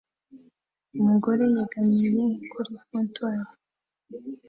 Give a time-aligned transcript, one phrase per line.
[1.01, 3.53] Umugabo yegamiye kuri contwari